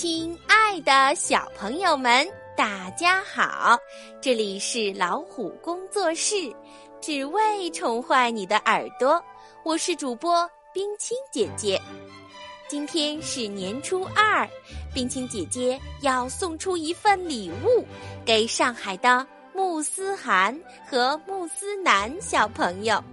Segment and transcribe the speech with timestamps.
[0.00, 3.78] 亲爱的小朋友们，大家好！
[4.18, 6.50] 这里是老虎工作室，
[7.02, 9.22] 只为宠坏你的耳朵。
[9.62, 11.78] 我是主播冰清姐姐。
[12.66, 14.48] 今天是年初二，
[14.94, 17.84] 冰清姐姐要送出一份礼物
[18.24, 20.58] 给上海的慕思涵
[20.88, 23.04] 和慕思南小朋友。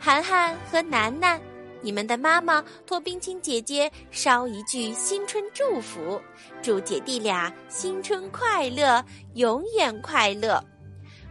[0.00, 1.40] 涵涵和楠楠。
[1.80, 6.20] 你们的妈妈托冰清姐姐捎一句新春祝福，
[6.62, 10.62] 祝姐弟俩新春快乐，永远快乐。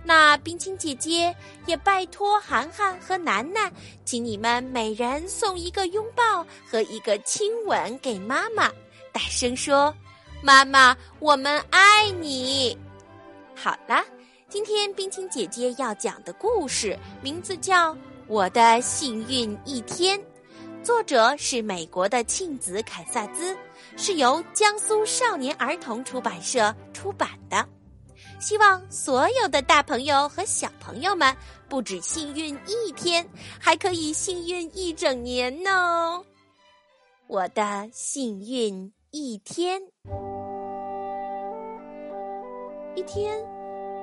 [0.03, 3.69] 那冰清姐姐也拜托涵涵和楠楠，
[4.05, 8.71] 请你们每人送一个拥抱和一个亲吻给妈妈，
[9.11, 9.93] 大声说
[10.41, 12.77] ：“妈妈，我们爱你。”
[13.53, 14.02] 好了，
[14.47, 17.93] 今天冰清姐姐要讲的故事名字叫
[18.27, 20.17] 《我的幸运一天》。
[20.87, 23.53] 作者是美国的庆子凯萨兹，
[23.97, 27.67] 是由江苏少年儿童出版社出版的。
[28.39, 31.35] 希望所有的大朋友和小朋友们
[31.67, 33.27] 不止幸运一天，
[33.59, 36.23] 还可以幸运一整年呢！
[37.27, 39.81] 我的幸运一天。
[42.95, 43.38] 一天，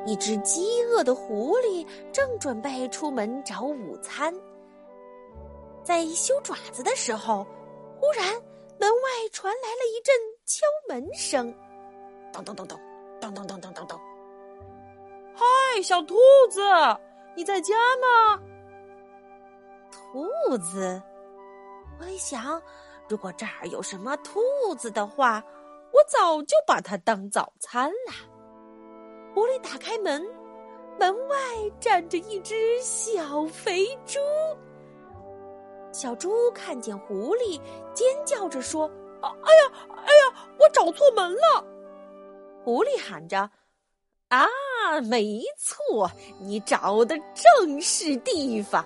[0.04, 4.34] 一只饥饿的狐狸正准备出门找午餐。
[5.84, 7.46] 在修爪子的时候，
[8.00, 8.32] 忽然
[8.80, 10.14] 门外传来了一阵
[10.46, 11.54] 敲门声，
[12.32, 12.80] 咚咚咚咚，
[13.20, 14.00] 咚咚咚咚咚咚。
[15.34, 16.16] 嗨，小兔
[16.50, 16.62] 子，
[17.36, 18.42] 你在家吗？
[19.92, 21.02] 兔子，
[22.00, 22.60] 我一想，
[23.06, 24.40] 如果这儿有什么兔
[24.78, 25.44] 子的话，
[25.92, 28.12] 我早就把它当早餐了。
[29.34, 30.26] 狐狸打开门，
[30.98, 31.36] 门外
[31.78, 34.18] 站着一只小肥猪。
[35.94, 37.60] 小猪看见狐狸，
[37.94, 38.90] 尖叫着说
[39.22, 39.72] ：“啊，哎呀，
[40.04, 41.64] 哎呀，我找错门了！”
[42.64, 43.48] 狐狸喊着
[44.28, 44.44] ：“啊，
[45.08, 46.10] 没错，
[46.40, 48.84] 你找的正是地方。”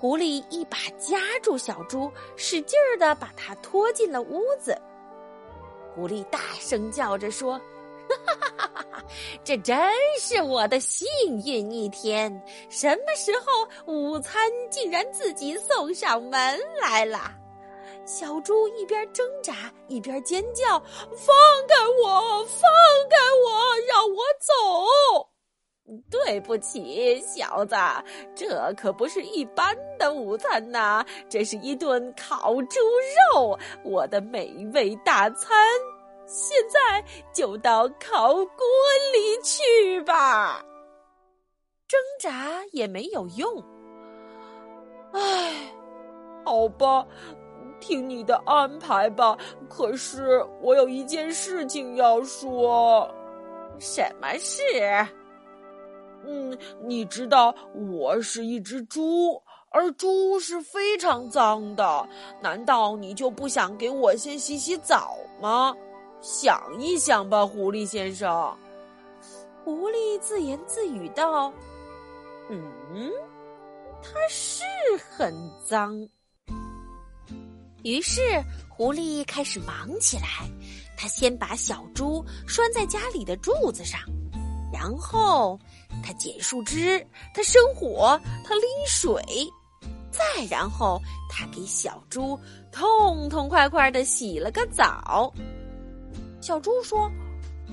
[0.00, 4.76] 狐狸一把夹住小猪，使劲儿的把它拖进了屋子。
[5.94, 7.60] 狐狸大声叫着说。
[8.26, 9.04] 哈哈哈哈！
[9.44, 9.78] 这真
[10.18, 11.06] 是我的幸
[11.44, 12.30] 运一天。
[12.68, 17.32] 什么时候午餐竟然自己送上门来了？
[18.06, 20.80] 小猪一边挣扎一边尖叫
[21.14, 21.34] ：“放
[21.68, 22.44] 开我！
[22.44, 22.70] 放
[23.08, 23.76] 开我！
[23.86, 25.28] 让我走！”
[26.08, 27.74] 对不起，小子，
[28.34, 32.78] 这可不是一般的午餐呐，这是一顿烤猪
[33.34, 35.68] 肉，我的美味大餐。
[36.32, 38.44] 现在就到烤锅
[39.12, 40.64] 里去吧，
[41.88, 43.60] 挣扎也没有用。
[45.12, 45.74] 唉，
[46.44, 47.04] 好吧，
[47.80, 49.36] 听你的安排吧。
[49.68, 53.12] 可是我有一件事情要说。
[53.80, 54.62] 什么事？
[56.24, 62.08] 嗯，你知道我是一只猪，而猪是非常脏的。
[62.40, 65.74] 难道你就不想给我先洗洗澡吗？
[66.20, 68.56] 想一想吧，狐狸先生。
[69.64, 71.52] 狐狸自言自语道
[72.50, 73.10] ：“嗯，
[74.02, 74.64] 它是
[75.10, 75.34] 很
[75.66, 76.08] 脏。”
[77.82, 78.20] 于是
[78.68, 80.48] 狐狸开始忙起来。
[81.02, 83.98] 他先把小猪拴在家里的柱子上，
[84.70, 85.58] 然后
[86.04, 87.02] 他剪树枝，
[87.32, 89.22] 他生火，他拎水，
[90.10, 91.00] 再然后
[91.30, 92.38] 他给小猪
[92.70, 95.32] 痛痛快快的洗了个澡。
[96.40, 97.10] 小猪说：“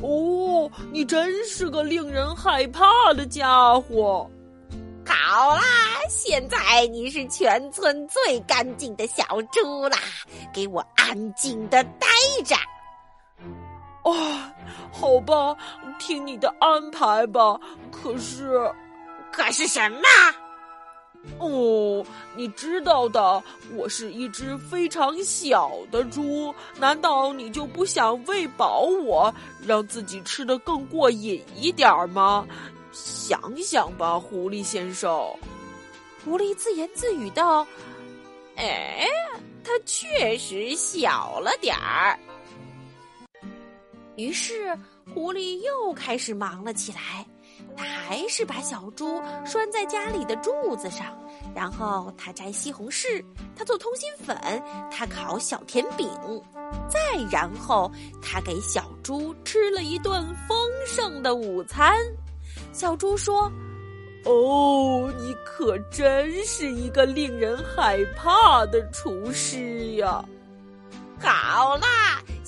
[0.02, 4.30] 哦，你真是个令人害怕的家伙。
[5.06, 5.62] 好啦，
[6.10, 9.98] 现在你是全村最干净的小猪啦，
[10.54, 12.08] 给我安静的待
[12.46, 12.56] 着。
[14.04, 14.14] 哦，
[14.92, 15.56] 好吧，
[16.00, 17.60] 听你的安排吧。
[17.92, 18.72] 可是，
[19.32, 20.00] 可是什么？”
[21.40, 22.06] 哦，
[22.36, 23.44] 你知道的，
[23.76, 26.54] 我是一只非常小的猪。
[26.80, 29.34] 难道你就不想喂饱我，
[29.66, 32.48] 让自己吃的更过瘾一点吗？
[32.92, 35.12] 想想吧，狐狸先生。
[36.26, 37.66] 狐狸自言自语道
[38.58, 39.06] ：“哎，
[39.64, 42.18] 它确实小了点儿。”
[44.18, 44.76] 于是，
[45.14, 47.24] 狐狸又开始忙了起来。
[47.78, 51.06] 他还是把小猪拴在家里的柱子上，
[51.56, 53.24] 然后他摘西红柿，
[53.56, 54.36] 他做通心粉，
[54.92, 56.10] 他烤小甜饼，
[56.90, 57.00] 再
[57.32, 57.90] 然后
[58.22, 61.96] 他给小猪吃了一顿丰盛的午餐。
[62.74, 63.52] 小猪说
[64.26, 70.24] ：“哦，你可真是一个令人害怕的厨师呀！”
[71.20, 71.88] 好啦，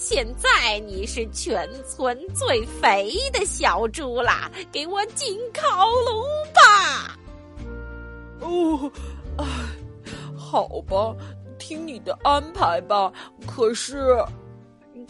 [0.02, 6.24] 现在你是全村最肥的小猪啦，给我进烤炉
[6.56, 7.20] 吧！
[8.40, 8.90] 哦，
[9.38, 9.46] 唉，
[10.38, 11.14] 好吧，
[11.58, 13.12] 听你的安排吧。
[13.46, 14.16] 可是，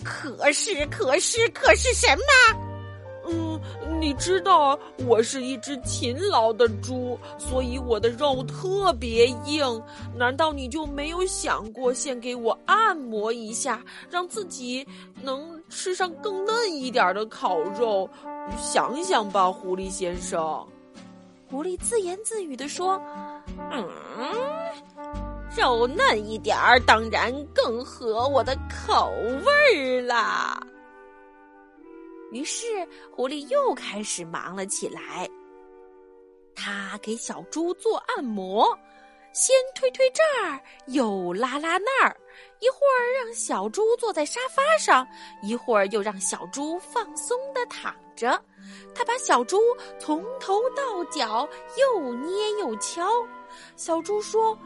[0.03, 2.68] 可是，可是，可是什么？
[3.29, 3.59] 嗯，
[4.01, 4.77] 你知道
[5.07, 9.81] 我是一只勤劳的猪，所以我的肉特别硬。
[10.15, 14.85] 难道你就没有想过先给我按摩一下，让自己
[15.21, 18.09] 能吃上更嫩一点的烤肉？
[18.57, 20.65] 想想吧，狐狸先生。
[21.49, 23.01] 狐狸自言自语地说
[23.71, 23.87] ：“嗯，
[25.57, 29.11] 肉嫩一点儿，当然更合我的口
[29.43, 30.59] 味儿啦。”
[32.31, 32.65] 于是，
[33.11, 35.29] 狐狸又开始忙了起来。
[36.55, 38.67] 他给小猪做按摩，
[39.33, 42.15] 先推推这儿，又拉拉那儿，
[42.59, 45.07] 一会儿让小猪坐在沙发上，
[45.41, 48.39] 一会儿又让小猪放松的躺着。
[48.93, 49.59] 他把小猪
[49.97, 51.47] 从头到脚
[51.77, 53.09] 又捏又敲。
[53.75, 54.57] 小猪说：“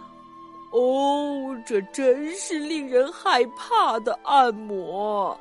[0.74, 5.40] 哦，这真是令人害怕的按摩。”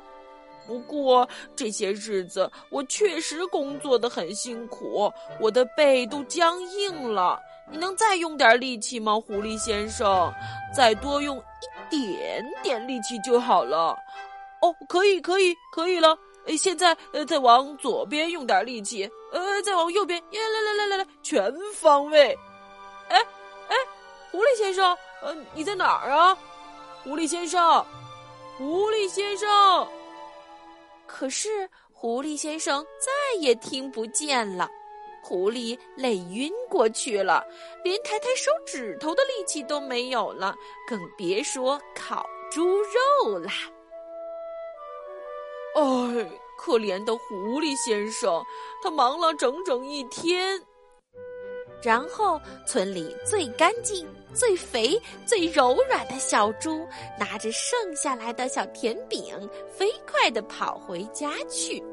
[0.67, 7.39] 不过这些日子我确实工作的很辛苦，我的背都僵硬了。
[7.71, 10.33] 你能再用点力气吗，狐狸先生？
[10.75, 13.95] 再多用一点点力气就好了。
[14.61, 16.17] 哦，可以，可以，可以了。
[16.57, 22.37] 现在呃，再往左边用点力气，呃，再往右边，耶，来来来来来，全方位。
[23.07, 23.17] 哎
[23.69, 23.75] 哎，
[24.29, 26.37] 狐狸先生，呃，你在哪儿啊？
[27.03, 27.85] 狐狸先生，
[28.57, 29.87] 狐狸先生。
[31.15, 34.67] 可是狐狸先生再也听不见了，
[35.21, 37.45] 狐狸累晕过去了，
[37.83, 40.55] 连抬抬手指头的力气都没有了，
[40.87, 43.51] 更别说烤猪肉啦。
[45.75, 48.43] 哎，可怜的狐狸先生，
[48.81, 50.59] 他忙了整整一天。
[51.83, 56.87] 然后，村里最干净、最肥、最柔软的小猪，
[57.19, 59.37] 拿着剩下来的小甜饼，
[59.69, 61.83] 飞快地跑回家去。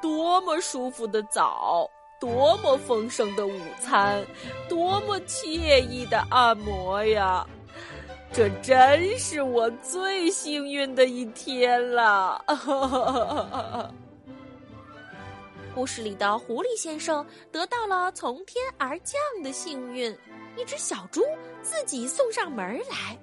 [0.00, 1.90] 多么舒服的澡，
[2.20, 4.24] 多么丰盛的午餐，
[4.68, 7.44] 多么惬意的按摩呀！
[8.32, 12.44] 这真是我最幸运的一天了。
[15.74, 20.16] 故事里的狐狸先生得到了从天而降的幸运，
[20.56, 21.20] 一只小猪
[21.62, 23.18] 自己送上门来，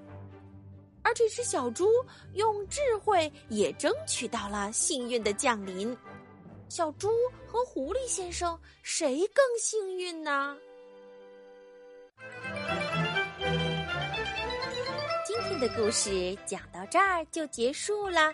[1.02, 1.88] 而这只小猪
[2.34, 5.98] 用智慧也争取到了幸运的降临。
[6.68, 7.10] 小猪
[7.48, 10.58] 和狐狸先生谁更幸运呢？
[15.26, 18.34] 今天的故事讲到这儿就结束了。